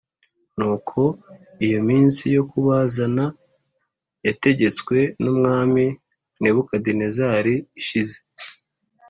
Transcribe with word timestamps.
Nuko 0.57 0.99
iyo 1.65 1.79
minsi 1.89 2.23
yo 2.35 2.43
kubazana 2.51 3.25
yategetswe 4.25 4.97
n’Umwami 5.21 5.85
Nebukadinezari 6.41 7.53
ishize 7.79 8.17